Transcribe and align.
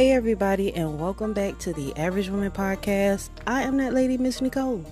Hey, 0.00 0.12
everybody, 0.12 0.72
and 0.72 0.98
welcome 0.98 1.34
back 1.34 1.58
to 1.58 1.74
the 1.74 1.94
Average 1.94 2.30
Woman 2.30 2.50
Podcast. 2.50 3.28
I 3.46 3.64
am 3.64 3.76
that 3.76 3.92
lady, 3.92 4.16
Miss 4.16 4.40
Nicole, 4.40 4.82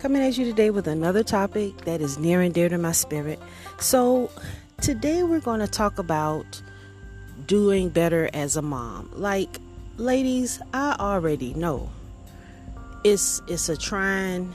coming 0.00 0.20
at 0.20 0.36
you 0.36 0.44
today 0.44 0.70
with 0.70 0.88
another 0.88 1.22
topic 1.22 1.76
that 1.82 2.00
is 2.00 2.18
near 2.18 2.40
and 2.40 2.52
dear 2.52 2.68
to 2.68 2.76
my 2.76 2.90
spirit. 2.90 3.38
So, 3.78 4.32
today 4.80 5.22
we're 5.22 5.38
going 5.38 5.60
to 5.60 5.68
talk 5.68 5.96
about 5.96 6.60
doing 7.46 7.88
better 7.88 8.30
as 8.34 8.56
a 8.56 8.62
mom. 8.62 9.12
Like, 9.14 9.58
ladies, 9.96 10.60
I 10.74 10.96
already 10.98 11.54
know 11.54 11.88
it's 13.04 13.40
it's 13.46 13.68
a 13.68 13.76
trying 13.76 14.52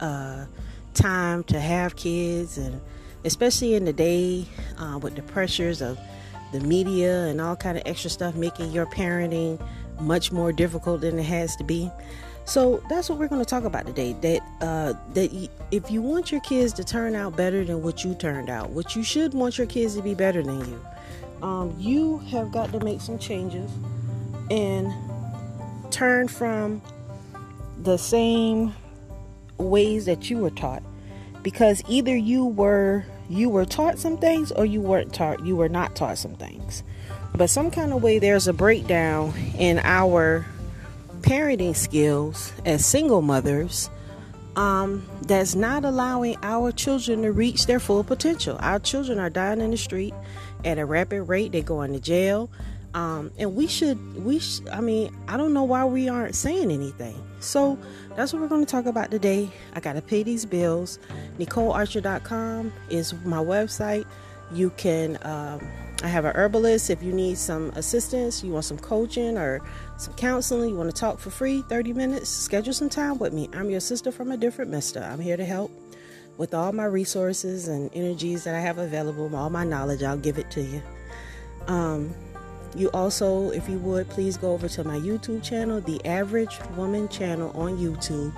uh, 0.00 0.44
time 0.92 1.44
to 1.44 1.58
have 1.58 1.96
kids, 1.96 2.58
and 2.58 2.78
especially 3.24 3.72
in 3.72 3.86
the 3.86 3.94
day 3.94 4.44
uh, 4.76 4.98
with 5.00 5.16
the 5.16 5.22
pressures 5.22 5.80
of 5.80 5.98
the 6.54 6.60
media 6.60 7.26
and 7.26 7.40
all 7.40 7.56
kind 7.56 7.76
of 7.76 7.82
extra 7.84 8.08
stuff 8.08 8.34
making 8.36 8.70
your 8.70 8.86
parenting 8.86 9.60
much 10.00 10.32
more 10.32 10.52
difficult 10.52 11.00
than 11.00 11.18
it 11.18 11.24
has 11.24 11.56
to 11.56 11.64
be. 11.64 11.90
So 12.46 12.82
that's 12.88 13.08
what 13.08 13.18
we're 13.18 13.28
going 13.28 13.40
to 13.42 13.48
talk 13.48 13.64
about 13.64 13.86
today. 13.86 14.12
That 14.20 14.40
uh, 14.60 14.92
that 15.14 15.48
if 15.70 15.90
you 15.90 16.00
want 16.02 16.30
your 16.30 16.42
kids 16.42 16.72
to 16.74 16.84
turn 16.84 17.14
out 17.14 17.36
better 17.36 17.64
than 17.64 17.82
what 17.82 18.04
you 18.04 18.14
turned 18.14 18.50
out, 18.50 18.70
what 18.70 18.94
you 18.94 19.02
should 19.02 19.34
want 19.34 19.58
your 19.58 19.66
kids 19.66 19.96
to 19.96 20.02
be 20.02 20.14
better 20.14 20.42
than 20.42 20.60
you, 20.60 20.86
um, 21.42 21.74
you 21.78 22.18
have 22.30 22.52
got 22.52 22.70
to 22.72 22.80
make 22.80 23.00
some 23.00 23.18
changes 23.18 23.70
and 24.50 24.92
turn 25.90 26.28
from 26.28 26.82
the 27.82 27.96
same 27.96 28.74
ways 29.56 30.04
that 30.04 30.28
you 30.28 30.38
were 30.38 30.50
taught, 30.50 30.82
because 31.42 31.82
either 31.88 32.14
you 32.14 32.44
were 32.44 33.04
you 33.28 33.48
were 33.48 33.64
taught 33.64 33.98
some 33.98 34.16
things 34.16 34.52
or 34.52 34.64
you 34.64 34.80
weren't 34.80 35.12
taught 35.12 35.44
you 35.44 35.56
were 35.56 35.68
not 35.68 35.94
taught 35.94 36.18
some 36.18 36.34
things. 36.34 36.82
But 37.34 37.50
some 37.50 37.70
kind 37.70 37.92
of 37.92 38.02
way 38.02 38.18
there's 38.18 38.46
a 38.46 38.52
breakdown 38.52 39.34
in 39.58 39.80
our 39.80 40.46
parenting 41.20 41.74
skills 41.74 42.52
as 42.64 42.84
single 42.84 43.22
mothers 43.22 43.90
um, 44.56 45.06
that's 45.22 45.54
not 45.54 45.84
allowing 45.84 46.36
our 46.42 46.70
children 46.70 47.22
to 47.22 47.32
reach 47.32 47.66
their 47.66 47.80
full 47.80 48.04
potential. 48.04 48.56
Our 48.60 48.78
children 48.78 49.18
are 49.18 49.30
dying 49.30 49.60
in 49.60 49.70
the 49.70 49.76
street 49.76 50.14
at 50.64 50.78
a 50.78 50.84
rapid 50.84 51.22
rate. 51.24 51.52
They're 51.52 51.62
going 51.62 51.92
to 51.92 52.00
jail 52.00 52.50
um, 52.94 53.30
and 53.38 53.54
we 53.54 53.66
should 53.66 53.98
we 54.24 54.38
sh- 54.38 54.60
i 54.72 54.80
mean 54.80 55.14
i 55.28 55.36
don't 55.36 55.52
know 55.52 55.64
why 55.64 55.84
we 55.84 56.08
aren't 56.08 56.34
saying 56.34 56.70
anything 56.70 57.20
so 57.44 57.78
that's 58.16 58.32
what 58.32 58.42
we're 58.42 58.48
going 58.48 58.64
to 58.64 58.70
talk 58.70 58.86
about 58.86 59.10
today. 59.10 59.50
I 59.74 59.80
got 59.80 59.94
to 59.94 60.02
pay 60.02 60.22
these 60.22 60.44
bills. 60.44 60.98
NicoleArcher.com 61.38 62.72
is 62.88 63.12
my 63.24 63.38
website. 63.38 64.06
You 64.52 64.70
can, 64.70 65.18
um, 65.22 65.60
I 66.02 66.08
have 66.08 66.24
a 66.24 66.32
herbalist 66.32 66.90
if 66.90 67.02
you 67.02 67.12
need 67.12 67.38
some 67.38 67.70
assistance, 67.70 68.42
you 68.44 68.52
want 68.52 68.64
some 68.64 68.78
coaching 68.78 69.36
or 69.36 69.60
some 69.96 70.14
counseling, 70.14 70.70
you 70.70 70.76
want 70.76 70.94
to 70.94 70.98
talk 70.98 71.18
for 71.18 71.30
free, 71.30 71.62
30 71.62 71.92
minutes, 71.92 72.28
schedule 72.28 72.72
some 72.72 72.88
time 72.88 73.18
with 73.18 73.32
me. 73.32 73.48
I'm 73.52 73.70
your 73.70 73.80
sister 73.80 74.12
from 74.12 74.30
a 74.30 74.36
different 74.36 74.70
mister. 74.70 75.00
I'm 75.02 75.20
here 75.20 75.36
to 75.36 75.44
help 75.44 75.70
with 76.36 76.52
all 76.52 76.72
my 76.72 76.84
resources 76.84 77.68
and 77.68 77.90
energies 77.94 78.44
that 78.44 78.54
I 78.54 78.60
have 78.60 78.78
available, 78.78 79.34
all 79.34 79.50
my 79.50 79.64
knowledge, 79.64 80.02
I'll 80.02 80.16
give 80.16 80.38
it 80.38 80.50
to 80.52 80.62
you. 80.62 80.82
Um, 81.66 82.14
you 82.76 82.90
also, 82.90 83.50
if 83.50 83.68
you 83.68 83.78
would, 83.78 84.08
please 84.08 84.36
go 84.36 84.52
over 84.52 84.68
to 84.68 84.84
my 84.84 84.98
YouTube 84.98 85.42
channel, 85.42 85.80
The 85.80 86.04
Average 86.04 86.58
Woman 86.76 87.08
channel 87.08 87.50
on 87.54 87.78
YouTube. 87.78 88.32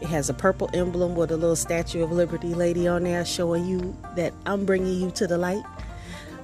It 0.00 0.06
has 0.08 0.30
a 0.30 0.34
purple 0.34 0.70
emblem 0.72 1.14
with 1.14 1.30
a 1.30 1.36
little 1.36 1.56
Statue 1.56 2.02
of 2.02 2.10
Liberty 2.10 2.54
lady 2.54 2.88
on 2.88 3.04
there 3.04 3.24
showing 3.24 3.66
you 3.66 3.96
that 4.16 4.32
I'm 4.46 4.64
bringing 4.64 5.00
you 5.00 5.10
to 5.12 5.26
the 5.26 5.36
light. 5.36 5.62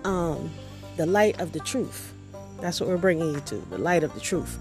Um, 0.05 0.51
the 0.97 1.07
light 1.07 1.41
of 1.41 1.53
the 1.53 1.61
truth. 1.61 2.13
That's 2.61 2.81
what 2.81 2.89
we're 2.89 2.99
bringing 2.99 3.33
you 3.33 3.41
to, 3.41 3.57
the 3.71 3.79
light 3.79 4.03
of 4.03 4.13
the 4.15 4.21
truth. 4.21 4.59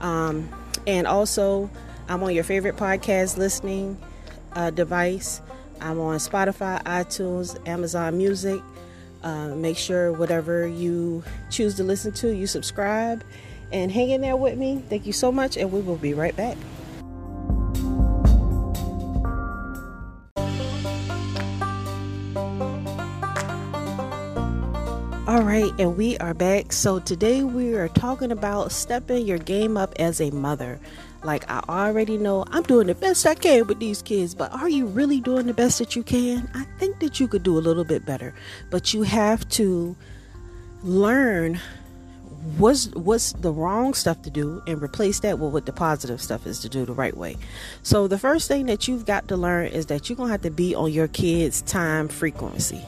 Um, 0.00 0.48
and 0.86 1.06
also, 1.06 1.68
I'm 2.08 2.22
on 2.22 2.34
your 2.34 2.44
favorite 2.44 2.76
podcast 2.76 3.36
listening 3.36 3.98
uh, 4.52 4.70
device. 4.70 5.42
I'm 5.80 6.00
on 6.00 6.16
Spotify, 6.18 6.82
iTunes, 6.84 7.56
Amazon 7.68 8.16
Music. 8.18 8.62
Uh, 9.22 9.48
make 9.48 9.76
sure 9.76 10.12
whatever 10.12 10.66
you 10.66 11.22
choose 11.50 11.74
to 11.74 11.84
listen 11.84 12.12
to, 12.12 12.34
you 12.34 12.46
subscribe 12.46 13.22
and 13.72 13.92
hang 13.92 14.10
in 14.10 14.20
there 14.20 14.36
with 14.36 14.58
me. 14.58 14.82
Thank 14.88 15.06
you 15.06 15.12
so 15.12 15.30
much, 15.30 15.56
and 15.56 15.70
we 15.70 15.80
will 15.80 15.96
be 15.96 16.14
right 16.14 16.36
back. 16.36 16.56
All 25.30 25.42
right, 25.42 25.70
and 25.78 25.96
we 25.96 26.18
are 26.18 26.34
back. 26.34 26.72
So, 26.72 26.98
today 26.98 27.44
we 27.44 27.74
are 27.74 27.86
talking 27.86 28.32
about 28.32 28.72
stepping 28.72 29.24
your 29.24 29.38
game 29.38 29.76
up 29.76 29.94
as 30.00 30.20
a 30.20 30.30
mother. 30.32 30.80
Like, 31.22 31.50
I 31.50 31.62
already 31.68 32.16
know 32.16 32.44
I'm 32.50 32.62
doing 32.62 32.86
the 32.86 32.94
best 32.94 33.26
I 33.26 33.34
can 33.34 33.66
with 33.66 33.78
these 33.78 34.00
kids, 34.00 34.34
but 34.34 34.52
are 34.52 34.68
you 34.68 34.86
really 34.86 35.20
doing 35.20 35.46
the 35.46 35.54
best 35.54 35.78
that 35.78 35.94
you 35.94 36.02
can? 36.02 36.50
I 36.54 36.64
think 36.78 37.00
that 37.00 37.20
you 37.20 37.28
could 37.28 37.42
do 37.42 37.58
a 37.58 37.60
little 37.60 37.84
bit 37.84 38.06
better, 38.06 38.34
but 38.70 38.94
you 38.94 39.02
have 39.02 39.46
to 39.50 39.96
learn 40.82 41.60
what's 42.56 42.86
what's 42.94 43.32
the 43.32 43.52
wrong 43.52 43.92
stuff 43.92 44.22
to 44.22 44.30
do 44.30 44.62
and 44.66 44.82
replace 44.82 45.20
that 45.20 45.38
with 45.38 45.52
what 45.52 45.66
the 45.66 45.72
positive 45.72 46.22
stuff 46.22 46.46
is 46.46 46.60
to 46.60 46.68
do 46.70 46.86
the 46.86 46.92
right 46.92 47.16
way. 47.16 47.36
So 47.82 48.08
the 48.08 48.18
first 48.18 48.48
thing 48.48 48.66
that 48.66 48.88
you've 48.88 49.04
got 49.04 49.28
to 49.28 49.36
learn 49.36 49.66
is 49.66 49.86
that 49.86 50.08
you're 50.08 50.16
gonna 50.16 50.30
have 50.30 50.42
to 50.42 50.50
be 50.50 50.74
on 50.74 50.90
your 50.90 51.08
kids' 51.08 51.60
time 51.62 52.08
frequency. 52.08 52.82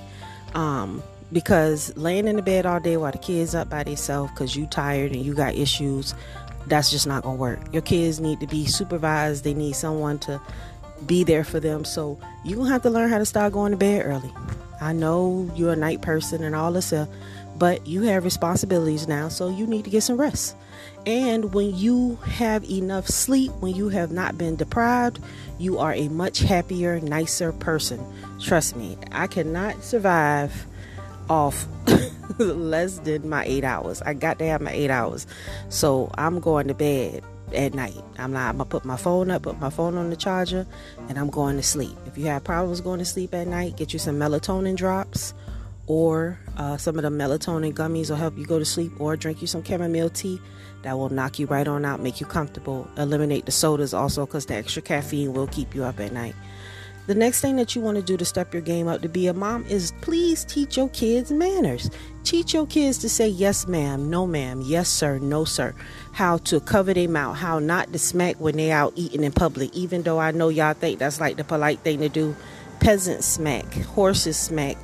Um, 0.55 1.03
because 1.33 1.97
laying 1.97 2.29
in 2.29 2.37
the 2.37 2.43
bed 2.43 2.67
all 2.67 2.79
day 2.79 2.97
while 2.97 3.13
the 3.13 3.19
kids 3.19 3.55
up 3.55 3.71
by 3.71 3.83
themselves 3.83 4.31
because 4.33 4.55
you 4.55 4.67
tired 4.67 5.13
and 5.13 5.25
you 5.25 5.35
got 5.35 5.55
issues 5.55 6.15
that's 6.67 6.91
just 6.91 7.07
not 7.07 7.23
going 7.23 7.37
to 7.37 7.41
work. 7.41 7.61
Your 7.73 7.83
kids 7.83 8.21
need 8.21 8.41
to 8.41 8.47
be 8.47 8.67
supervised, 8.67 9.45
they 9.45 9.55
need 9.55 9.75
someone 9.75 10.19
to 10.21 10.41
be 11.07 11.25
there 11.25 11.45
for 11.45 11.61
them. 11.61 11.85
So 11.85 12.19
you're 12.45 12.57
going 12.57 12.69
to 12.69 12.73
have 12.73 12.83
to 12.83 12.91
learn 12.91 13.11
how 13.11 13.19
to 13.19 13.27
start 13.27 13.53
going 13.53 13.73
to 13.73 13.79
bed 13.79 14.07
early. 14.07 14.33
I 14.81 14.93
know 14.93 15.51
you're 15.55 15.73
a 15.73 15.77
night 15.77 16.03
person 16.03 16.43
and 16.43 16.55
all 16.57 16.73
this 16.73 16.87
stuff, 16.87 17.09
but 17.57 17.87
you 17.87 18.03
have 18.03 18.25
responsibilities 18.25 19.07
now, 19.07 19.29
so 19.29 19.49
you 19.49 19.67
need 19.67 19.85
to 19.85 19.91
get 19.91 20.03
some 20.03 20.17
rest. 20.21 20.57
And 21.07 21.55
when 21.55 21.77
you 21.77 22.17
have 22.25 22.65
enough 22.69 23.07
sleep, 23.07 23.53
when 23.61 23.75
you 23.75 23.89
have 23.91 24.11
not 24.11 24.37
been 24.39 24.57
deprived, 24.57 25.21
you 25.59 25.79
are 25.79 25.93
a 25.93 26.09
much 26.09 26.41
happier, 26.41 27.01
nicer 27.01 27.53
person. 27.53 28.05
Trust 28.41 28.75
me, 28.75 28.97
I 29.13 29.29
cannot 29.29 29.85
survive 29.85 30.67
off 31.29 31.67
less 32.39 32.99
than 33.01 33.29
my 33.29 33.45
eight 33.45 33.65
hours. 33.65 34.03
I 34.03 34.15
got 34.15 34.39
to 34.39 34.47
have 34.47 34.61
my 34.61 34.73
eight 34.73 34.91
hours. 34.91 35.27
So 35.69 36.11
I'm 36.17 36.41
going 36.41 36.69
to 36.69 36.75
bed 36.75 37.23
at 37.55 37.75
night. 37.75 38.03
I'm 38.19 38.33
not 38.33 38.49
I'm 38.49 38.59
gonna 38.59 38.69
put 38.69 38.85
my 38.85 38.97
phone 38.97 39.31
up, 39.31 39.43
put 39.43 39.61
my 39.61 39.71
phone 39.71 39.97
on 39.97 40.11
the 40.11 40.17
charger, 40.17 40.67
and 41.09 41.19
I'm 41.19 41.31
going 41.31 41.57
to 41.57 41.63
sleep. 41.63 41.97
If 42.07 42.17
you 42.17 42.27
have 42.27 42.45
problems 42.45 42.81
going 42.81 42.99
to 42.99 43.05
sleep 43.05 43.35
at 43.35 43.47
night, 43.47 43.77
get 43.77 43.93
you 43.93 43.99
some 43.99 44.19
melatonin 44.19 44.77
drops 44.77 45.35
or 45.87 46.39
uh, 46.57 46.77
some 46.77 46.97
of 46.97 47.03
the 47.03 47.11
melatonin 47.11 47.75
gummies 47.75 48.09
will 48.09 48.17
help 48.17 48.37
you 48.39 48.47
go 48.47 48.59
to 48.59 48.65
sleep 48.65 48.93
or 49.01 49.17
drink 49.17 49.41
you 49.41 49.47
some 49.47 49.65
chamomile 49.65 50.11
tea 50.11 50.41
that 50.83 50.97
will 50.97 51.09
knock 51.09 51.39
you 51.39 51.47
right 51.47 51.67
on 51.67 51.85
out 51.85 52.01
make 52.01 52.21
you 52.21 52.27
comfortable 52.27 52.89
eliminate 52.97 53.47
the 53.47 53.53
sodas 53.53 53.93
also 53.93 54.25
because 54.25 54.47
the 54.47 54.55
extra 54.55 54.81
caffeine 54.81 55.33
will 55.33 55.47
keep 55.49 55.75
you 55.75 55.83
up 55.85 55.99
at 55.99 56.13
night 56.13 56.35
the 57.07 57.15
next 57.15 57.41
thing 57.41 57.57
that 57.57 57.75
you 57.75 57.83
want 57.83 57.97
to 57.97 58.03
do 58.03 58.17
to 58.17 58.25
step 58.25 58.53
your 58.53 58.63
game 58.63 58.87
up 58.87 59.03
to 59.03 59.09
be 59.09 59.27
a 59.27 59.35
mom 59.35 59.65
is 59.67 59.93
please 60.01 60.45
teach 60.45 60.77
your 60.77 60.89
kids 60.91 61.33
manners. 61.33 61.91
Teach 62.23 62.55
your 62.55 62.67
kids 62.67 62.99
to 62.99 63.09
say 63.09 63.27
yes, 63.27 63.67
ma'am, 63.67 64.09
no, 64.09 64.27
ma'am, 64.27 64.63
yes, 64.65 64.89
sir, 64.89 65.19
no, 65.19 65.45
sir. 65.45 65.75
How 66.13 66.39
to 66.39 66.61
cover 66.61 66.95
their 66.95 67.09
mouth, 67.09 67.37
how 67.37 67.59
not 67.59 67.93
to 67.93 67.99
smack 67.99 68.37
when 68.37 68.57
they 68.57 68.71
out 68.71 68.93
eating 68.95 69.25
in 69.25 69.33
public, 69.33 69.75
even 69.75 70.03
though 70.03 70.21
I 70.21 70.31
know 70.31 70.49
y'all 70.49 70.75
think 70.75 71.01
that's 71.01 71.21
like 71.21 71.37
the 71.37 71.45
polite 71.45 71.81
thing 71.81 71.99
to 71.99 72.09
do. 72.09 72.37
Peasant 72.79 73.25
smack, 73.25 73.73
horses 73.75 74.37
smack, 74.37 74.77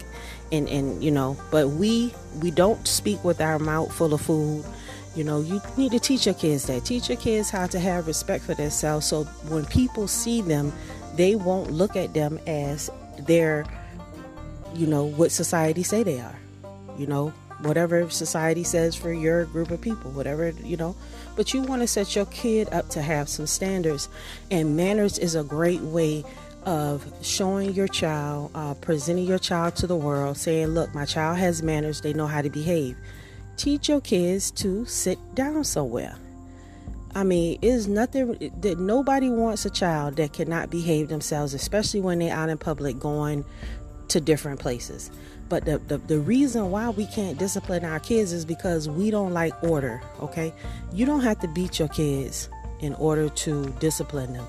and, 0.50 0.68
and 0.68 1.02
you 1.02 1.10
know, 1.10 1.36
but 1.50 1.68
we 1.68 2.12
we 2.41 2.50
don't 2.50 2.86
speak 2.86 3.22
with 3.24 3.41
our 3.41 3.59
mouth 3.59 3.92
full 3.92 4.14
of 4.14 4.21
food. 4.21 4.64
You 5.14 5.24
know, 5.24 5.41
you 5.41 5.60
need 5.76 5.92
to 5.92 5.98
teach 5.98 6.26
your 6.26 6.34
kids 6.34 6.66
that. 6.66 6.84
Teach 6.84 7.09
your 7.09 7.18
kids 7.18 7.50
how 7.50 7.66
to 7.68 7.80
have 7.80 8.06
respect 8.06 8.44
for 8.44 8.54
themselves 8.54 9.06
so 9.06 9.24
when 9.48 9.64
people 9.66 10.06
see 10.06 10.42
them, 10.42 10.72
they 11.18 11.34
won't 11.34 11.72
look 11.72 11.97
at 11.97 12.15
them 12.15 12.38
as 12.47 12.91
their, 13.18 13.66
you 14.74 14.86
know, 14.86 15.04
what 15.04 15.32
society 15.32 15.82
say 15.82 16.04
they 16.04 16.20
are. 16.20 16.38
You 16.97 17.09
know, 17.09 17.30
whatever 17.60 18.09
society 18.09 18.62
says 18.62 18.94
for 18.94 19.12
your 19.12 19.44
group 19.47 19.70
of 19.72 19.80
people, 19.80 20.12
whatever, 20.12 20.50
you 20.50 20.76
know. 20.76 20.94
But 21.34 21.53
you 21.53 21.62
want 21.62 21.82
to 21.82 21.88
set 21.88 22.15
your 22.15 22.26
kid 22.26 22.68
up 22.72 22.88
to 22.91 23.03
have 23.03 23.28
some 23.28 23.48
standards. 23.48 24.09
And 24.50 24.76
manners 24.76 25.18
is 25.18 25.34
a 25.34 25.42
great 25.42 25.80
way 25.80 26.24
of 26.65 27.04
showing 27.21 27.72
your 27.74 27.88
child, 27.88 28.53
uh, 28.54 28.74
presenting 28.74 29.24
your 29.24 29.38
child 29.41 29.74
to 29.76 29.88
the 29.88 29.97
world, 29.97 30.36
saying, 30.36 30.68
look, 30.68 30.94
my 30.94 31.04
child 31.04 31.38
has 31.38 31.64
manners, 31.64 32.00
they 32.00 32.12
know 32.12 32.26
how 32.28 32.42
to 32.42 32.50
behave. 32.50 32.97
Teach 33.56 33.88
your 33.88 34.00
kids 34.00 34.53
to 34.53 34.86
sit 34.86 35.18
down 35.34 35.64
somewhere. 35.64 36.16
I 37.15 37.25
mean, 37.25 37.59
it's 37.63 37.87
nothing 37.87 38.53
that 38.60 38.78
nobody 38.78 39.31
wants 39.31 39.65
a 39.65 39.71
child 39.71 40.16
that 40.16 40.33
cannot 40.33 40.71
behave 40.71 41.09
themselves, 41.09 41.55
especially 41.55 42.01
when 42.01 42.19
they're 42.19 42.34
out 42.34 42.49
in 42.49 42.59
public 42.59 42.99
going 42.99 43.45
to 44.09 44.21
different 44.21 44.60
places. 44.60 45.10
But 45.49 45.65
the, 45.65 45.78
the, 45.78 45.99
the 45.99 46.21
reason 46.21 46.71
why 46.71 46.91
we 46.91 47.07
can't 47.07 47.39
discipline 47.39 47.84
our 47.84 48.01
kids 48.01 48.33
is 48.33 48.45
because 48.45 48.89
we 48.89 49.10
don't 49.10 49.33
like 49.33 49.55
order, 49.63 50.03
okay? 50.21 50.53
You 50.93 51.07
don't 51.07 51.22
have 51.22 51.39
to 51.41 51.49
beat 51.49 51.78
your 51.78 51.89
kids 51.89 52.49
in 52.81 52.95
order 52.95 53.28
to 53.31 53.66
discipline 53.81 54.34
them. 54.34 54.47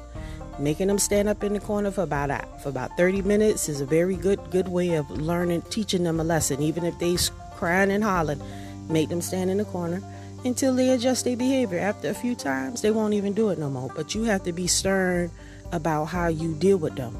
Making 0.59 0.87
them 0.87 0.99
stand 0.99 1.29
up 1.29 1.41
in 1.41 1.53
the 1.53 1.59
corner 1.61 1.89
for 1.89 2.01
about 2.01 2.29
for 2.61 2.67
about 2.67 2.95
30 2.97 3.21
minutes 3.21 3.69
is 3.69 3.79
a 3.79 3.85
very 3.85 4.17
good 4.17 4.41
good 4.51 4.67
way 4.67 4.95
of 4.95 5.09
learning, 5.09 5.61
teaching 5.69 6.03
them 6.03 6.19
a 6.19 6.23
lesson. 6.25 6.61
Even 6.61 6.83
if 6.83 6.99
they 6.99 7.15
crying 7.55 7.91
and 7.91 8.03
hollering, 8.03 8.41
make 8.89 9.07
them 9.07 9.21
stand 9.21 9.49
in 9.49 9.57
the 9.57 9.65
corner 9.65 10.03
until 10.45 10.75
they 10.75 10.89
adjust 10.89 11.25
their 11.25 11.37
behavior. 11.37 11.79
After 11.79 12.09
a 12.09 12.13
few 12.13 12.35
times, 12.35 12.81
they 12.81 12.91
won't 12.91 13.13
even 13.13 13.33
do 13.33 13.49
it 13.49 13.59
no 13.59 13.69
more. 13.69 13.91
But 13.95 14.15
you 14.15 14.23
have 14.23 14.43
to 14.43 14.53
be 14.53 14.67
stern 14.67 15.31
about 15.71 16.05
how 16.05 16.27
you 16.27 16.53
deal 16.55 16.77
with 16.77 16.95
them. 16.95 17.15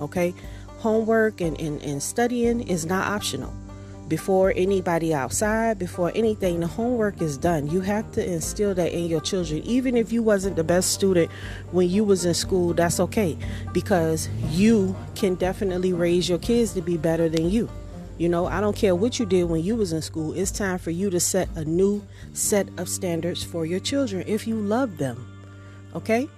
Okay? 0.00 0.34
Homework 0.78 1.40
and, 1.40 1.60
and, 1.60 1.82
and 1.82 2.02
studying 2.02 2.60
is 2.60 2.86
not 2.86 3.06
optional. 3.08 3.52
Before 4.06 4.54
anybody 4.56 5.12
outside, 5.12 5.78
before 5.78 6.10
anything, 6.14 6.60
the 6.60 6.66
homework 6.66 7.20
is 7.20 7.36
done. 7.36 7.68
You 7.68 7.82
have 7.82 8.10
to 8.12 8.26
instill 8.26 8.74
that 8.74 8.92
in 8.92 9.04
your 9.04 9.20
children. 9.20 9.62
Even 9.64 9.98
if 9.98 10.12
you 10.12 10.22
wasn't 10.22 10.56
the 10.56 10.64
best 10.64 10.92
student 10.92 11.30
when 11.72 11.90
you 11.90 12.04
was 12.04 12.24
in 12.24 12.32
school, 12.32 12.72
that's 12.72 13.00
okay. 13.00 13.36
Because 13.74 14.30
you 14.48 14.96
can 15.14 15.34
definitely 15.34 15.92
raise 15.92 16.26
your 16.26 16.38
kids 16.38 16.72
to 16.72 16.80
be 16.80 16.96
better 16.96 17.28
than 17.28 17.50
you. 17.50 17.68
You 18.18 18.28
know, 18.28 18.46
I 18.46 18.60
don't 18.60 18.74
care 18.74 18.96
what 18.96 19.20
you 19.20 19.26
did 19.26 19.44
when 19.44 19.62
you 19.62 19.76
was 19.76 19.92
in 19.92 20.02
school. 20.02 20.32
It's 20.32 20.50
time 20.50 20.78
for 20.78 20.90
you 20.90 21.08
to 21.08 21.20
set 21.20 21.48
a 21.54 21.64
new 21.64 22.04
set 22.32 22.68
of 22.76 22.88
standards 22.88 23.44
for 23.44 23.64
your 23.64 23.78
children 23.78 24.24
if 24.26 24.44
you 24.44 24.56
love 24.56 24.98
them. 24.98 25.24
Okay? 25.94 26.28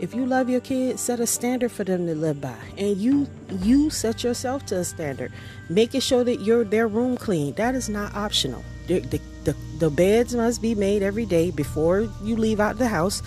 If 0.00 0.14
you 0.14 0.24
love 0.24 0.48
your 0.48 0.60
kids, 0.60 1.02
set 1.02 1.20
a 1.20 1.26
standard 1.26 1.72
for 1.72 1.84
them 1.84 2.06
to 2.06 2.14
live 2.14 2.40
by. 2.40 2.56
And 2.78 2.96
you 2.96 3.28
you 3.60 3.90
set 3.90 4.24
yourself 4.24 4.64
to 4.66 4.78
a 4.78 4.84
standard. 4.84 5.30
Making 5.68 6.00
sure 6.00 6.24
that 6.24 6.40
your 6.40 6.64
their 6.64 6.88
room 6.88 7.18
clean. 7.18 7.54
That 7.54 7.74
is 7.74 7.90
not 7.90 8.14
optional. 8.14 8.64
The, 8.86 9.00
the, 9.00 9.20
the, 9.44 9.56
the 9.78 9.90
beds 9.90 10.34
must 10.34 10.62
be 10.62 10.74
made 10.74 11.02
every 11.02 11.26
day 11.26 11.50
before 11.50 12.08
you 12.22 12.36
leave 12.36 12.60
out 12.60 12.78
the 12.78 12.88
house. 12.88 13.22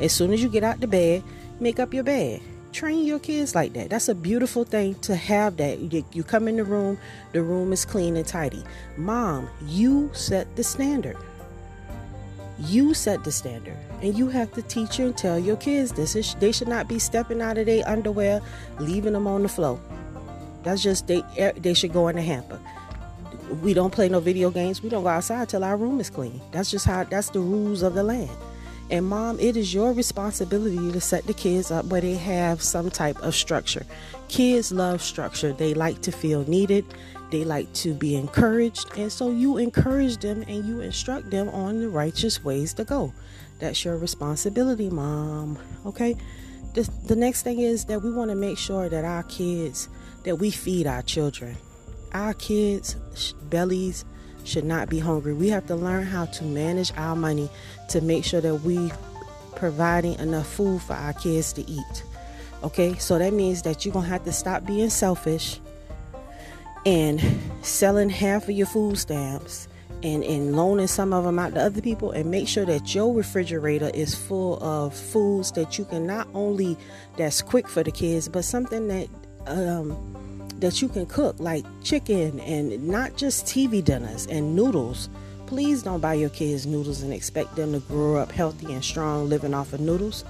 As 0.00 0.12
soon 0.12 0.32
as 0.32 0.42
you 0.42 0.50
get 0.50 0.64
out 0.64 0.80
the 0.80 0.86
bed, 0.86 1.22
make 1.60 1.78
up 1.78 1.94
your 1.94 2.04
bed 2.04 2.42
train 2.84 3.06
your 3.06 3.18
kids 3.18 3.54
like 3.54 3.72
that. 3.72 3.88
That's 3.88 4.10
a 4.10 4.14
beautiful 4.14 4.64
thing 4.64 4.94
to 4.96 5.16
have 5.16 5.56
that. 5.56 5.78
You, 5.78 6.04
you 6.12 6.22
come 6.22 6.46
in 6.48 6.56
the 6.56 6.64
room, 6.64 6.98
the 7.32 7.42
room 7.42 7.72
is 7.72 7.86
clean 7.86 8.14
and 8.14 8.26
tidy. 8.26 8.62
Mom, 8.98 9.48
you 9.64 10.10
set 10.12 10.54
the 10.54 10.62
standard. 10.62 11.16
You 12.58 12.92
set 12.92 13.24
the 13.24 13.32
standard. 13.32 13.78
And 14.02 14.18
you 14.18 14.28
have 14.28 14.52
to 14.52 14.60
teach 14.60 14.98
and 14.98 15.16
tell 15.16 15.38
your 15.38 15.56
kids 15.56 15.92
this. 15.92 16.14
Is, 16.14 16.34
they 16.40 16.52
should 16.52 16.68
not 16.68 16.86
be 16.86 16.98
stepping 16.98 17.40
out 17.40 17.56
of 17.56 17.64
their 17.64 17.88
underwear, 17.88 18.42
leaving 18.78 19.14
them 19.14 19.26
on 19.26 19.44
the 19.44 19.48
floor. 19.48 19.80
That's 20.62 20.82
just, 20.82 21.06
they, 21.06 21.22
eh, 21.38 21.52
they 21.56 21.72
should 21.72 21.94
go 21.94 22.08
in 22.08 22.16
the 22.16 22.22
hamper. 22.22 22.60
We 23.62 23.72
don't 23.72 23.94
play 23.94 24.10
no 24.10 24.20
video 24.20 24.50
games. 24.50 24.82
We 24.82 24.90
don't 24.90 25.04
go 25.04 25.08
outside 25.08 25.48
till 25.48 25.64
our 25.64 25.78
room 25.78 26.00
is 26.00 26.10
clean. 26.10 26.38
That's 26.52 26.70
just 26.70 26.84
how, 26.84 27.04
that's 27.04 27.30
the 27.30 27.40
rules 27.40 27.80
of 27.80 27.94
the 27.94 28.02
land. 28.02 28.30
And 28.90 29.06
mom, 29.06 29.40
it 29.40 29.56
is 29.56 29.72
your 29.72 29.92
responsibility 29.92 30.92
to 30.92 31.00
set 31.00 31.26
the 31.26 31.34
kids 31.34 31.70
up 31.70 31.86
where 31.86 32.00
they 32.00 32.14
have 32.14 32.62
some 32.62 32.90
type 32.90 33.18
of 33.20 33.34
structure. 33.34 33.86
Kids 34.28 34.72
love 34.72 35.00
structure. 35.02 35.52
They 35.52 35.74
like 35.74 36.02
to 36.02 36.12
feel 36.12 36.48
needed. 36.48 36.84
They 37.30 37.44
like 37.44 37.72
to 37.74 37.94
be 37.94 38.14
encouraged. 38.14 38.96
And 38.96 39.10
so 39.10 39.30
you 39.30 39.56
encourage 39.56 40.18
them 40.18 40.44
and 40.46 40.64
you 40.64 40.80
instruct 40.80 41.30
them 41.30 41.48
on 41.48 41.80
the 41.80 41.88
righteous 41.88 42.44
ways 42.44 42.74
to 42.74 42.84
go. 42.84 43.12
That's 43.58 43.84
your 43.84 43.96
responsibility, 43.96 44.90
mom. 44.90 45.58
Okay? 45.86 46.16
The, 46.74 46.88
the 47.06 47.16
next 47.16 47.42
thing 47.42 47.60
is 47.60 47.86
that 47.86 48.02
we 48.02 48.12
want 48.12 48.30
to 48.30 48.36
make 48.36 48.58
sure 48.58 48.88
that 48.88 49.04
our 49.04 49.22
kids, 49.24 49.88
that 50.24 50.36
we 50.36 50.50
feed 50.50 50.86
our 50.86 51.02
children. 51.02 51.56
Our 52.12 52.34
kids' 52.34 52.96
bellies 53.44 54.04
should 54.44 54.64
not 54.64 54.88
be 54.88 54.98
hungry. 54.98 55.34
We 55.34 55.48
have 55.48 55.66
to 55.66 55.76
learn 55.76 56.04
how 56.04 56.26
to 56.26 56.44
manage 56.44 56.92
our 56.96 57.16
money 57.16 57.50
to 57.88 58.00
make 58.00 58.24
sure 58.24 58.40
that 58.40 58.56
we 58.56 58.92
providing 59.56 60.18
enough 60.18 60.46
food 60.46 60.82
for 60.82 60.94
our 60.94 61.12
kids 61.14 61.52
to 61.54 61.70
eat. 61.70 62.04
Okay, 62.62 62.94
so 62.96 63.18
that 63.18 63.32
means 63.32 63.62
that 63.62 63.84
you're 63.84 63.92
gonna 63.92 64.06
have 64.06 64.24
to 64.24 64.32
stop 64.32 64.64
being 64.64 64.90
selfish 64.90 65.60
and 66.86 67.22
selling 67.62 68.10
half 68.10 68.44
of 68.44 68.50
your 68.50 68.66
food 68.66 68.98
stamps 68.98 69.68
and, 70.02 70.22
and 70.24 70.54
loaning 70.54 70.86
some 70.86 71.12
of 71.12 71.24
them 71.24 71.38
out 71.38 71.54
to 71.54 71.60
other 71.60 71.80
people 71.80 72.10
and 72.10 72.30
make 72.30 72.46
sure 72.46 72.66
that 72.66 72.94
your 72.94 73.14
refrigerator 73.14 73.90
is 73.94 74.14
full 74.14 74.62
of 74.62 74.94
foods 74.94 75.52
that 75.52 75.78
you 75.78 75.84
can 75.86 76.06
not 76.06 76.28
only 76.34 76.76
that's 77.16 77.40
quick 77.40 77.68
for 77.68 77.82
the 77.82 77.90
kids 77.90 78.28
but 78.28 78.44
something 78.44 78.88
that 78.88 79.08
um, 79.46 80.33
that 80.60 80.80
you 80.80 80.88
can 80.88 81.06
cook, 81.06 81.36
like 81.38 81.64
chicken 81.82 82.40
and 82.40 82.86
not 82.86 83.16
just 83.16 83.46
TV 83.46 83.82
dinners 83.82 84.26
and 84.26 84.54
noodles. 84.54 85.08
Please 85.46 85.82
don't 85.82 86.00
buy 86.00 86.14
your 86.14 86.30
kids 86.30 86.66
noodles 86.66 87.02
and 87.02 87.12
expect 87.12 87.54
them 87.56 87.72
to 87.72 87.80
grow 87.80 88.16
up 88.16 88.32
healthy 88.32 88.72
and 88.72 88.84
strong 88.84 89.28
living 89.28 89.54
off 89.54 89.72
of 89.72 89.80
noodles. 89.80 90.24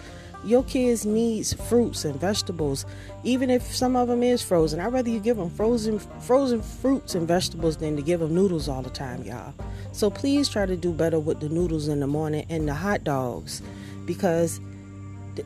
Your 0.44 0.62
kids 0.64 1.06
needs 1.06 1.54
fruits 1.54 2.04
and 2.04 2.20
vegetables, 2.20 2.84
even 3.22 3.48
if 3.48 3.62
some 3.62 3.96
of 3.96 4.08
them 4.08 4.22
is 4.22 4.42
frozen. 4.42 4.78
I'd 4.78 4.92
rather 4.92 5.08
you 5.08 5.18
give 5.20 5.38
them 5.38 5.48
frozen 5.48 5.98
frozen 6.20 6.60
fruits 6.60 7.14
and 7.14 7.26
vegetables 7.26 7.78
than 7.78 7.96
to 7.96 8.02
give 8.02 8.20
them 8.20 8.34
noodles 8.34 8.68
all 8.68 8.82
the 8.82 8.90
time, 8.90 9.22
y'all. 9.22 9.54
So 9.92 10.10
please 10.10 10.50
try 10.50 10.66
to 10.66 10.76
do 10.76 10.92
better 10.92 11.18
with 11.18 11.40
the 11.40 11.48
noodles 11.48 11.88
in 11.88 12.00
the 12.00 12.06
morning 12.06 12.44
and 12.50 12.68
the 12.68 12.74
hot 12.74 13.04
dogs 13.04 13.62
because 14.04 14.60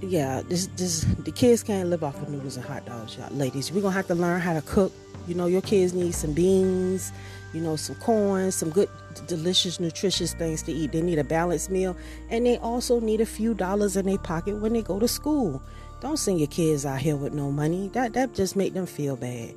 yeah, 0.00 0.42
this 0.48 0.66
this 0.76 1.04
the 1.24 1.32
kids 1.32 1.62
can't 1.62 1.88
live 1.88 2.04
off 2.04 2.20
of 2.20 2.28
noodles 2.28 2.56
and 2.56 2.64
hot 2.64 2.84
dogs, 2.86 3.16
y'all. 3.16 3.32
Ladies, 3.34 3.72
we're 3.72 3.80
gonna 3.80 3.94
have 3.94 4.06
to 4.08 4.14
learn 4.14 4.40
how 4.40 4.54
to 4.54 4.62
cook. 4.62 4.92
You 5.26 5.34
know, 5.34 5.46
your 5.46 5.60
kids 5.60 5.92
need 5.92 6.14
some 6.14 6.32
beans, 6.32 7.12
you 7.52 7.60
know, 7.60 7.76
some 7.76 7.96
corn, 7.96 8.50
some 8.50 8.70
good, 8.70 8.88
delicious, 9.26 9.78
nutritious 9.78 10.32
things 10.34 10.62
to 10.62 10.72
eat. 10.72 10.92
They 10.92 11.02
need 11.02 11.18
a 11.18 11.24
balanced 11.24 11.70
meal, 11.70 11.96
and 12.30 12.46
they 12.46 12.58
also 12.58 13.00
need 13.00 13.20
a 13.20 13.26
few 13.26 13.54
dollars 13.54 13.96
in 13.96 14.06
their 14.06 14.18
pocket 14.18 14.56
when 14.56 14.72
they 14.72 14.82
go 14.82 14.98
to 14.98 15.08
school. 15.08 15.62
Don't 16.00 16.16
send 16.16 16.38
your 16.38 16.48
kids 16.48 16.86
out 16.86 17.00
here 17.00 17.16
with 17.16 17.34
no 17.34 17.50
money. 17.50 17.88
That 17.88 18.12
that 18.14 18.34
just 18.34 18.56
make 18.56 18.74
them 18.74 18.86
feel 18.86 19.16
bad. 19.16 19.54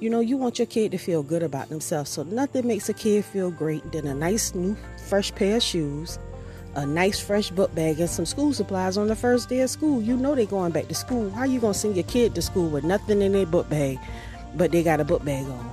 You 0.00 0.10
know, 0.10 0.20
you 0.20 0.36
want 0.36 0.58
your 0.58 0.66
kid 0.66 0.90
to 0.92 0.98
feel 0.98 1.22
good 1.22 1.44
about 1.44 1.68
themselves. 1.68 2.10
So 2.10 2.24
nothing 2.24 2.66
makes 2.66 2.88
a 2.88 2.94
kid 2.94 3.24
feel 3.24 3.52
great 3.52 3.92
than 3.92 4.06
a 4.08 4.14
nice 4.14 4.54
new 4.54 4.76
fresh 5.08 5.32
pair 5.32 5.58
of 5.58 5.62
shoes 5.62 6.18
a 6.74 6.86
nice 6.86 7.20
fresh 7.20 7.50
book 7.50 7.74
bag 7.74 8.00
and 8.00 8.08
some 8.08 8.26
school 8.26 8.52
supplies 8.52 8.96
on 8.96 9.08
the 9.08 9.16
first 9.16 9.48
day 9.48 9.60
of 9.60 9.70
school. 9.70 10.00
You 10.00 10.16
know 10.16 10.34
they're 10.34 10.46
going 10.46 10.72
back 10.72 10.88
to 10.88 10.94
school. 10.94 11.30
How 11.30 11.44
you 11.44 11.60
gonna 11.60 11.74
send 11.74 11.96
your 11.96 12.04
kid 12.04 12.34
to 12.34 12.42
school 12.42 12.68
with 12.68 12.84
nothing 12.84 13.22
in 13.22 13.32
their 13.32 13.46
book 13.46 13.68
bag, 13.68 13.98
but 14.54 14.72
they 14.72 14.82
got 14.82 15.00
a 15.00 15.04
book 15.04 15.24
bag 15.24 15.46
on? 15.46 15.70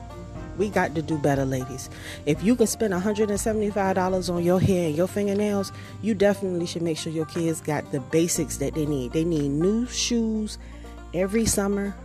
We 0.58 0.68
got 0.68 0.94
to 0.96 1.02
do 1.02 1.18
better, 1.18 1.46
ladies. 1.46 1.90
If 2.26 2.44
you 2.44 2.54
can 2.54 2.68
spend 2.68 2.94
$175 2.94 4.30
on 4.30 4.44
your 4.44 4.60
hair 4.60 4.88
and 4.88 4.96
your 4.96 5.08
fingernails, 5.08 5.72
you 6.02 6.14
definitely 6.14 6.66
should 6.66 6.82
make 6.82 6.98
sure 6.98 7.14
your 7.14 7.28
kids 7.28 7.62
got 7.62 7.90
the 7.94 8.02
basics 8.02 8.58
that 8.58 8.76
they 8.76 8.86
need. 8.86 9.14
They 9.14 9.24
need 9.24 9.52
new 9.52 9.88
shoes 9.88 10.58
every 11.14 11.46
summer, 11.46 11.96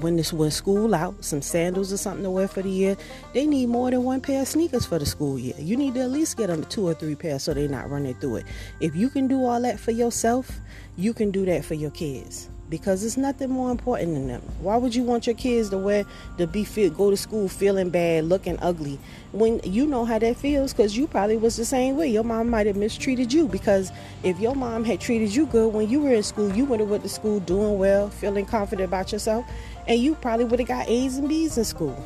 when 0.00 0.16
this 0.16 0.32
when 0.32 0.50
school 0.50 0.94
out, 0.94 1.24
some 1.24 1.42
sandals 1.42 1.92
or 1.92 1.96
something 1.96 2.24
to 2.24 2.30
wear 2.30 2.48
for 2.48 2.62
the 2.62 2.70
year, 2.70 2.96
they 3.32 3.46
need 3.46 3.68
more 3.68 3.90
than 3.90 4.02
one 4.02 4.20
pair 4.20 4.42
of 4.42 4.48
sneakers 4.48 4.86
for 4.86 4.98
the 4.98 5.06
school 5.06 5.38
year. 5.38 5.54
You 5.58 5.76
need 5.76 5.94
to 5.94 6.00
at 6.00 6.10
least 6.10 6.36
get 6.36 6.48
them 6.48 6.64
two 6.64 6.86
or 6.86 6.94
three 6.94 7.14
pairs 7.14 7.44
so 7.44 7.54
they're 7.54 7.68
not 7.68 7.90
running 7.90 8.14
through 8.14 8.36
it. 8.36 8.46
If 8.80 8.96
you 8.96 9.08
can 9.08 9.28
do 9.28 9.44
all 9.44 9.60
that 9.62 9.78
for 9.78 9.92
yourself, 9.92 10.60
you 10.96 11.12
can 11.12 11.30
do 11.30 11.44
that 11.46 11.64
for 11.64 11.74
your 11.74 11.90
kids 11.90 12.50
because 12.70 13.04
it's 13.04 13.16
nothing 13.16 13.50
more 13.50 13.70
important 13.70 14.14
than 14.14 14.26
them. 14.26 14.42
Why 14.60 14.76
would 14.76 14.94
you 14.94 15.02
want 15.02 15.26
your 15.26 15.36
kids 15.36 15.70
to 15.70 15.78
wear 15.78 16.04
to 16.38 16.46
be 16.46 16.64
fit, 16.64 16.96
go 16.96 17.10
to 17.10 17.16
school 17.16 17.48
feeling 17.48 17.90
bad, 17.90 18.24
looking 18.24 18.58
ugly, 18.60 18.98
when 19.32 19.60
you 19.64 19.86
know 19.86 20.04
how 20.04 20.18
that 20.18 20.36
feels? 20.36 20.72
Because 20.72 20.96
you 20.96 21.06
probably 21.06 21.36
was 21.36 21.56
the 21.56 21.64
same 21.64 21.96
way. 21.96 22.08
Your 22.08 22.24
mom 22.24 22.48
might 22.48 22.66
have 22.66 22.76
mistreated 22.76 23.32
you 23.32 23.48
because 23.48 23.92
if 24.22 24.40
your 24.40 24.54
mom 24.54 24.84
had 24.84 25.00
treated 25.00 25.34
you 25.34 25.46
good 25.46 25.72
when 25.72 25.88
you 25.88 26.00
were 26.00 26.14
in 26.14 26.22
school, 26.22 26.54
you 26.54 26.64
would 26.64 26.80
have 26.80 26.88
went 26.88 27.02
to 27.02 27.08
school 27.08 27.40
doing 27.40 27.78
well, 27.78 28.08
feeling 28.08 28.46
confident 28.46 28.88
about 28.88 29.12
yourself, 29.12 29.44
and 29.86 30.00
you 30.00 30.14
probably 30.16 30.44
would 30.44 30.58
have 30.60 30.68
got 30.68 30.88
A's 30.88 31.18
and 31.18 31.28
B's 31.28 31.58
in 31.58 31.64
school. 31.64 31.96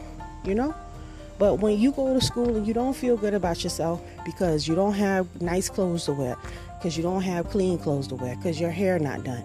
You 0.45 0.55
know. 0.55 0.75
But 1.39 1.61
when 1.61 1.79
you 1.79 1.93
go 1.93 2.13
to 2.13 2.21
school 2.21 2.57
and 2.57 2.67
you 2.67 2.75
don't 2.75 2.95
feel 2.95 3.17
good 3.17 3.33
about 3.33 3.63
yourself 3.63 4.03
because 4.25 4.67
you 4.67 4.75
don't 4.75 4.95
have 4.95 5.41
nice 5.41 5.69
clothes 5.69 6.07
to 6.07 6.13
wear, 6.13 6.37
because 6.79 6.97
you 6.97 7.03
don't 7.05 7.23
have 7.23 7.49
clean 7.49 7.79
clothes 7.79 8.09
to 8.09 8.17
wear, 8.17 8.35
because 8.35 8.61
your 8.61 8.73
hair 8.73 8.99
not 8.99 9.23
done, 9.23 9.45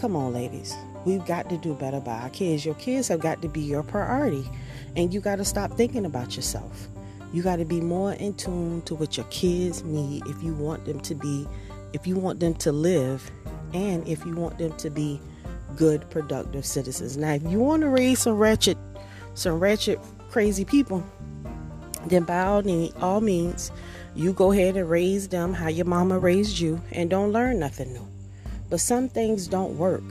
Come 0.00 0.16
on, 0.16 0.32
ladies. 0.32 0.74
We've 1.04 1.24
got 1.26 1.50
to 1.50 1.58
do 1.58 1.74
better 1.74 2.00
by 2.00 2.20
our 2.20 2.30
kids. 2.30 2.64
Your 2.64 2.74
kids 2.76 3.08
have 3.08 3.20
got 3.20 3.42
to 3.42 3.48
be 3.48 3.60
your 3.60 3.82
priority. 3.82 4.50
And 4.96 5.12
you 5.12 5.20
got 5.20 5.36
to 5.36 5.44
stop 5.44 5.72
thinking 5.72 6.06
about 6.06 6.36
yourself. 6.36 6.88
You 7.34 7.42
got 7.42 7.56
to 7.56 7.66
be 7.66 7.82
more 7.82 8.14
in 8.14 8.32
tune 8.32 8.80
to 8.82 8.94
what 8.94 9.18
your 9.18 9.26
kids 9.26 9.84
need 9.84 10.26
if 10.26 10.42
you 10.42 10.54
want 10.54 10.86
them 10.86 11.00
to 11.00 11.14
be, 11.14 11.46
if 11.92 12.06
you 12.06 12.16
want 12.16 12.40
them 12.40 12.54
to 12.54 12.72
live, 12.72 13.30
and 13.74 14.08
if 14.08 14.24
you 14.24 14.34
want 14.34 14.56
them 14.56 14.74
to 14.78 14.88
be 14.88 15.20
good, 15.76 16.08
productive 16.10 16.64
citizens. 16.66 17.16
Now, 17.16 17.32
if 17.32 17.42
you 17.44 17.58
want 17.58 17.82
to 17.82 17.88
raise 17.88 18.20
some 18.20 18.38
wretched, 18.38 18.78
some 19.34 19.58
wretched, 19.58 19.98
crazy 20.30 20.64
people, 20.64 21.04
then 22.06 22.24
by 22.24 22.40
all, 22.42 22.62
need, 22.62 22.94
all 23.00 23.20
means, 23.20 23.70
you 24.14 24.32
go 24.32 24.52
ahead 24.52 24.76
and 24.76 24.88
raise 24.88 25.28
them 25.28 25.52
how 25.52 25.68
your 25.68 25.86
mama 25.86 26.18
raised 26.18 26.58
you 26.58 26.80
and 26.92 27.10
don't 27.10 27.32
learn 27.32 27.58
nothing 27.58 27.92
new. 27.92 28.06
But 28.68 28.80
some 28.80 29.08
things 29.08 29.46
don't 29.46 29.76
work. 29.76 30.04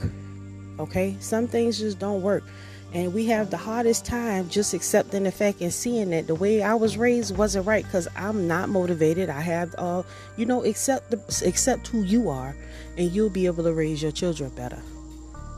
Okay? 0.79 1.15
Some 1.19 1.47
things 1.47 1.79
just 1.79 1.99
don't 1.99 2.21
work. 2.21 2.43
and 2.91 3.13
we 3.13 3.25
have 3.27 3.51
the 3.51 3.57
hardest 3.57 4.03
time 4.03 4.49
just 4.49 4.73
accepting 4.73 5.23
the 5.23 5.31
fact 5.31 5.61
and 5.61 5.71
seeing 5.71 6.09
that 6.09 6.25
the 6.25 6.33
way 6.33 6.63
I 6.63 6.73
was 6.73 6.97
raised 6.97 7.37
wasn't 7.37 7.67
right 7.67 7.83
because 7.83 8.07
I'm 8.15 8.47
not 8.47 8.69
motivated. 8.69 9.29
I 9.29 9.41
have 9.41 9.75
all, 9.77 9.99
uh, 9.99 10.03
you 10.37 10.45
know, 10.47 10.63
accept 10.65 11.11
the, 11.11 11.17
accept 11.45 11.87
who 11.87 12.01
you 12.01 12.29
are, 12.29 12.55
and 12.97 13.11
you'll 13.11 13.29
be 13.29 13.45
able 13.45 13.63
to 13.63 13.73
raise 13.73 14.01
your 14.01 14.11
children 14.11 14.49
better 14.51 14.81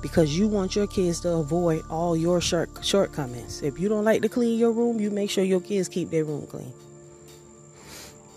because 0.01 0.38
you 0.38 0.48
want 0.48 0.75
your 0.75 0.88
kids 0.88 1.20
to 1.22 1.29
avoid 1.29 1.84
all 1.89 2.17
your 2.17 2.41
short, 2.41 2.70
shortcomings. 2.84 3.62
If 3.62 3.79
you 3.79 3.89
don't 3.89 4.03
like 4.03 4.22
to 4.22 4.29
clean 4.29 4.58
your 4.58 4.72
room, 4.72 5.00
you 5.00 5.12
make 5.12 5.29
sure 5.29 5.43
your 5.43 5.62
kids 5.62 5.88
keep 5.88 6.10
their 6.10 6.24
room 6.24 6.48
clean. 6.48 6.74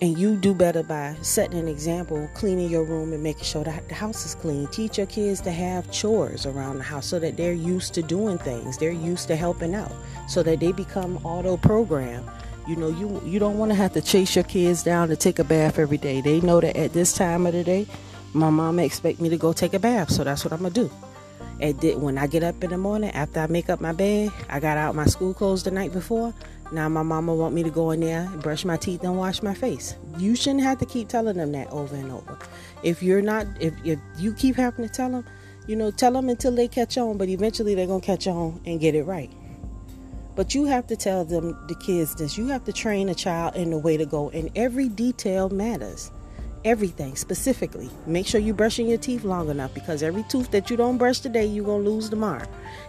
And 0.03 0.19
you 0.19 0.37
do 0.37 0.55
better 0.55 0.83
by 0.83 1.17
setting 1.23 1.59
an 1.59 1.69
example, 1.69 2.29
cleaning 2.35 2.69
your 2.69 2.85
room 2.85 3.13
and 3.13 3.23
making 3.23 3.45
sure 3.45 3.65
that 3.65 3.89
the 3.89 3.95
house 3.95 4.27
is 4.27 4.35
clean. 4.35 4.67
Teach 4.67 4.99
your 4.99 5.07
kids 5.07 5.41
to 5.43 5.51
have 5.51 5.91
chores 5.91 6.45
around 6.45 6.79
the 6.79 6.85
house 6.85 7.07
so 7.07 7.19
that 7.21 7.37
they're 7.37 7.53
used 7.55 7.95
to 7.95 8.03
doing 8.03 8.37
things. 8.37 8.77
They're 8.77 8.91
used 8.91 9.29
to 9.29 9.37
helping 9.37 9.75
out 9.75 9.93
so 10.29 10.43
that 10.43 10.61
they 10.61 10.73
become 10.73 11.17
auto 11.25 11.57
programmed. 11.57 12.29
You 12.67 12.77
know, 12.77 12.89
you 12.89 13.21
you 13.25 13.39
don't 13.39 13.57
want 13.57 13.71
to 13.71 13.75
have 13.75 13.93
to 13.93 14.01
chase 14.01 14.35
your 14.35 14.45
kids 14.45 14.83
down 14.83 15.09
to 15.09 15.17
take 15.17 15.39
a 15.39 15.45
bath 15.45 15.79
every 15.79 15.99
day. 15.99 16.21
They 16.21 16.41
know 16.41 16.61
that 16.61 16.77
at 16.77 16.93
this 16.93 17.13
time 17.13 17.47
of 17.47 17.53
the 17.53 17.63
day, 17.63 17.87
my 18.33 18.51
mama 18.51 18.83
expect 18.83 19.21
me 19.21 19.29
to 19.29 19.37
go 19.37 19.53
take 19.53 19.75
a 19.75 19.79
bath, 19.79 20.11
so 20.11 20.25
that's 20.25 20.45
what 20.45 20.53
I'm 20.53 20.61
gonna 20.61 20.71
do. 20.71 20.91
And 21.61 22.03
when 22.03 22.19
I 22.19 22.27
get 22.27 22.43
up 22.43 22.63
in 22.65 22.71
the 22.71 22.79
morning 22.79 23.11
after 23.11 23.41
I 23.41 23.47
make 23.47 23.71
up 23.71 23.81
my 23.81 23.93
bed, 23.93 24.33
I 24.49 24.61
got 24.61 24.77
out 24.77 24.95
my 24.95 25.07
school 25.07 25.33
clothes 25.35 25.63
the 25.63 25.71
night 25.71 25.93
before. 25.93 26.35
Now 26.73 26.89
my 26.89 27.03
mama 27.03 27.35
want 27.35 27.55
me 27.55 27.63
to 27.63 27.71
go 27.71 27.91
in 27.91 28.01
there, 28.01 28.23
and 28.23 28.43
brush 28.43 28.65
my 28.65 28.77
teeth, 28.77 29.05
and 29.05 29.17
wash 29.17 29.43
my 29.43 29.55
face. 29.55 29.95
You 30.19 30.35
shouldn't 30.35 30.63
have 30.63 30.79
to 30.79 30.87
keep 30.87 31.09
telling 31.09 31.37
them 31.37 31.53
that 31.53 31.71
over 31.71 31.95
and 31.95 32.11
over. 32.11 32.39
If 32.83 33.03
you're 33.03 33.23
not, 33.23 33.47
if 33.61 33.75
if 33.85 33.99
you 34.19 34.33
keep 34.33 34.57
having 34.57 34.87
to 34.87 34.93
tell 34.93 35.11
them, 35.11 35.25
you 35.67 35.77
know, 35.77 35.91
tell 35.91 36.13
them 36.13 36.29
until 36.29 36.55
they 36.55 36.67
catch 36.67 36.99
on. 36.99 37.19
But 37.19 37.29
eventually 37.29 37.75
they're 37.75 37.87
gonna 37.87 38.01
catch 38.01 38.27
on 38.27 38.61
and 38.67 38.81
get 38.81 38.95
it 38.95 39.05
right. 39.05 39.31
But 40.35 40.55
you 40.55 40.65
have 40.65 40.89
to 40.89 40.97
tell 40.97 41.25
them 41.25 41.57
the 41.69 41.77
kids 41.77 42.17
this. 42.17 42.37
You 42.37 42.49
have 42.49 42.65
to 42.65 42.73
train 42.73 43.09
a 43.09 43.15
child 43.15 43.55
in 43.55 43.71
the 43.71 43.79
way 43.79 43.97
to 43.97 44.07
go, 44.07 44.31
and 44.31 44.51
every 44.57 44.89
detail 44.89 45.49
matters 45.51 46.11
everything 46.65 47.17
specifically. 47.17 47.91
Make 48.07 48.27
sure 48.27 48.41
you're 48.41 48.55
brushing 48.55 48.89
your 48.89 48.99
teeth 48.99 49.25
long 49.25 49.51
enough 49.51 49.75
because 49.75 50.03
every 50.03 50.23
tooth 50.25 50.51
that 50.51 50.71
you 50.71 50.77
don't 50.77 50.99
brush 50.99 51.21
today, 51.21 51.45
you're 51.45 51.65
going 51.65 51.85
to 51.85 51.91
lose 51.91 52.09
tomorrow. 52.09 52.47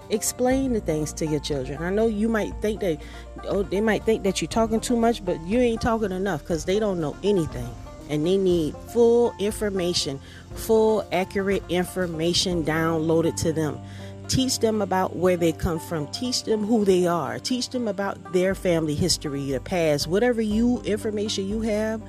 Explain 0.09 0.73
the 0.73 0.81
things 0.81 1.11
to 1.13 1.25
your 1.25 1.39
children. 1.39 1.81
I 1.81 1.89
know 1.89 2.07
you 2.07 2.29
might 2.29 2.53
think 2.61 2.81
that, 2.81 3.01
oh, 3.45 3.63
they 3.63 3.81
might 3.81 4.03
think 4.03 4.23
that 4.23 4.41
you're 4.41 4.49
talking 4.49 4.79
too 4.79 4.95
much, 4.95 5.23
but 5.25 5.39
you 5.41 5.59
ain't 5.59 5.81
talking 5.81 6.11
enough 6.11 6.41
because 6.41 6.65
they 6.65 6.79
don't 6.79 6.99
know 6.99 7.15
anything. 7.23 7.69
And 8.09 8.25
they 8.25 8.37
need 8.37 8.75
full 8.93 9.33
information, 9.39 10.19
full, 10.53 11.07
accurate 11.11 11.63
information 11.69 12.63
downloaded 12.63 13.35
to 13.37 13.51
them. 13.51 13.79
Teach 14.27 14.59
them 14.59 14.81
about 14.81 15.15
where 15.15 15.37
they 15.37 15.51
come 15.51 15.79
from. 15.79 16.07
Teach 16.07 16.43
them 16.43 16.65
who 16.65 16.85
they 16.85 17.05
are. 17.07 17.39
Teach 17.39 17.69
them 17.69 17.87
about 17.87 18.33
their 18.33 18.55
family 18.55 18.95
history, 18.95 19.51
the 19.51 19.59
past, 19.59 20.07
whatever 20.07 20.41
you 20.41 20.81
information 20.81 21.47
you 21.47 21.61
have 21.61 22.01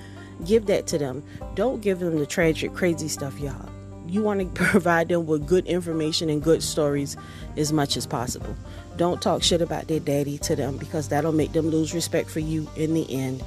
Give 0.45 0.66
that 0.66 0.87
to 0.88 0.99
them. 0.99 1.23
Don't 1.55 1.81
give 1.81 2.00
them 2.00 2.19
the 2.19 2.26
tragic, 2.26 2.75
crazy 2.75 3.09
stuff, 3.09 3.38
y'all. 3.38 3.69
You 4.07 4.23
want 4.23 4.40
to 4.40 4.64
provide 4.64 5.09
them 5.09 5.26
with 5.26 5.47
good 5.47 5.66
information 5.66 6.28
and 6.31 6.43
good 6.43 6.62
stories 6.62 7.16
as 7.57 7.73
much 7.73 7.97
as 7.97 8.07
possible. 8.07 8.55
Don't 8.97 9.21
talk 9.21 9.43
shit 9.43 9.61
about 9.61 9.88
their 9.88 10.00
daddy 10.00 10.38
to 10.38 10.57
them 10.57 10.76
because 10.76 11.09
that'll 11.09 11.33
make 11.33 11.52
them 11.52 11.69
lose 11.69 11.95
respect 11.95 12.31
for 12.31 12.40
you 12.40 12.69
in 12.76 12.95
the 12.95 13.07
end. 13.12 13.43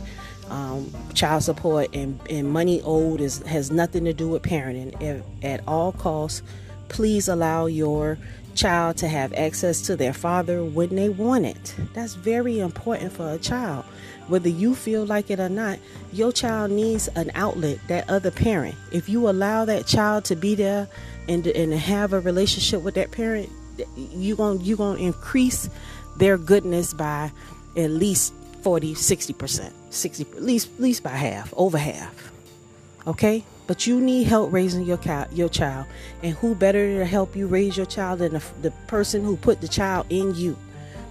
Um, 0.49 0.91
child 1.13 1.43
support 1.43 1.93
and, 1.93 2.19
and 2.27 2.49
money 2.49 2.81
owed 2.83 3.21
is 3.21 3.39
has 3.43 3.69
nothing 3.69 4.05
to 4.05 4.13
do 4.13 4.27
with 4.29 4.41
parenting. 4.41 4.99
If, 4.99 5.23
at 5.43 5.61
all 5.67 5.91
costs, 5.91 6.41
please 6.87 7.27
allow 7.27 7.67
your 7.67 8.17
child 8.59 8.97
to 8.97 9.07
have 9.07 9.31
access 9.33 9.81
to 9.81 9.95
their 9.95 10.13
father 10.13 10.63
when 10.63 10.95
they 10.95 11.07
want 11.09 11.45
it. 11.45 11.75
That's 11.93 12.15
very 12.15 12.59
important 12.59 13.13
for 13.13 13.31
a 13.31 13.37
child. 13.37 13.85
Whether 14.27 14.49
you 14.49 14.75
feel 14.75 15.05
like 15.05 15.31
it 15.31 15.39
or 15.39 15.49
not, 15.49 15.79
your 16.11 16.31
child 16.31 16.71
needs 16.71 17.07
an 17.15 17.31
outlet, 17.33 17.79
that 17.87 18.09
other 18.09 18.31
parent. 18.31 18.75
If 18.91 19.07
you 19.07 19.29
allow 19.29 19.65
that 19.65 19.87
child 19.87 20.25
to 20.25 20.35
be 20.35 20.55
there 20.55 20.87
and, 21.27 21.47
and 21.47 21.73
have 21.73 22.13
a 22.13 22.19
relationship 22.19 22.81
with 22.83 22.95
that 22.95 23.11
parent, 23.11 23.49
you're 23.95 24.37
going 24.37 24.61
you 24.61 24.75
to 24.75 24.93
increase 24.95 25.69
their 26.17 26.37
goodness 26.37 26.93
by 26.93 27.31
at 27.77 27.89
least 27.89 28.33
40, 28.61 28.93
60%, 28.93 29.71
60 29.89 30.23
at 30.35 30.43
least 30.43 30.69
at 30.73 30.79
least 30.81 31.01
by 31.01 31.09
half, 31.09 31.53
over 31.55 31.77
half. 31.77 32.31
Okay? 33.07 33.43
But 33.69 33.85
you 33.85 34.01
need 34.01 34.23
help 34.23 34.51
raising 34.51 34.83
your 34.83 34.97
your 35.31 35.47
child, 35.47 35.85
and 36.23 36.33
who 36.33 36.55
better 36.55 36.97
to 36.97 37.05
help 37.05 37.35
you 37.35 37.45
raise 37.45 37.77
your 37.77 37.85
child 37.85 38.17
than 38.17 38.33
the, 38.33 38.43
the 38.63 38.71
person 38.87 39.23
who 39.23 39.37
put 39.37 39.61
the 39.61 39.67
child 39.67 40.07
in 40.09 40.33
you? 40.33 40.57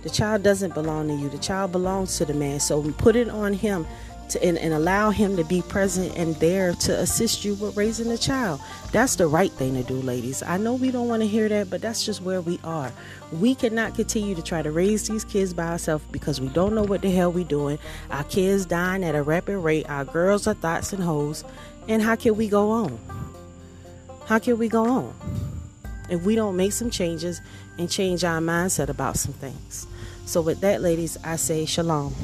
The 0.03 0.11
child 0.11 0.43
doesn't 0.43 0.75
belong 0.75 1.07
to 1.07 1.15
you. 1.15 1.29
The 1.29 1.39
child 1.39 1.71
belongs 1.71 2.19
to 2.19 2.25
the 2.25 2.35
man. 2.35 2.59
So 2.59 2.83
put 2.95 3.15
it 3.15 3.29
on 3.29 3.53
him 3.53 3.87
to, 4.31 4.43
and, 4.45 4.59
and, 4.59 4.75
allow 4.75 5.11
him 5.11 5.37
to 5.37 5.45
be 5.45 5.63
present 5.63 6.17
and 6.17 6.35
there 6.37 6.73
to 6.75 6.99
assist 6.99 7.45
you 7.45 7.55
with 7.55 7.77
raising 7.77 8.09
the 8.09 8.19
child. 8.19 8.61
That's 8.93 9.17
the 9.17 9.27
right 9.27 9.51
thing 9.53 9.75
to 9.75 9.83
do, 9.83 9.95
ladies. 9.95 10.43
I 10.43 10.57
know 10.57 10.75
we 10.75 10.91
don't 10.91 11.09
want 11.09 11.23
to 11.23 11.29
hear 11.29 11.49
that, 11.49 11.71
but 11.71 11.81
that's 11.81 12.05
just 12.05 12.23
where 12.23 12.41
we 12.41 12.59
are. 12.65 12.93
We 13.33 13.55
cannot 13.55 13.95
continue 13.95 14.35
to 14.35 14.43
try 14.43 14.63
to 14.63 14.71
raise 14.71 15.09
these 15.09 15.25
kids 15.25 15.53
by 15.53 15.69
ourselves 15.69 16.05
because 16.11 16.41
we 16.41 16.49
don't 16.49 16.75
know 16.75 16.85
what 16.85 17.03
the 17.03 17.11
hell 17.11 17.33
we're 17.33 17.45
doing. 17.45 17.79
Our 18.11 18.25
kids 18.25 18.67
dying 18.67 19.05
at 19.05 19.15
a 19.15 19.23
rapid 19.23 19.59
rate. 19.59 19.89
Our 19.89 20.05
girls 20.05 20.47
are 20.47 20.55
thoughts 20.55 20.93
and 20.93 21.03
hoes. 21.03 21.45
And 21.89 22.03
how 22.03 22.17
can 22.17 22.37
we 22.37 22.49
go 22.49 22.71
on? 22.71 22.99
How 24.27 24.39
can 24.39 24.59
we 24.59 24.69
go 24.69 24.85
on 24.87 25.15
if 26.11 26.23
we 26.23 26.35
don't 26.35 26.57
make 26.57 26.73
some 26.73 26.91
changes 26.91 27.41
and 27.79 27.91
change 27.91 28.25
our 28.25 28.41
mindset 28.41 28.89
about 28.89 29.17
some 29.17 29.33
things? 29.33 29.87
So, 30.27 30.43
with 30.43 30.61
that, 30.61 30.83
ladies, 30.83 31.17
I 31.25 31.37
say 31.37 31.65
shalom. 31.65 32.15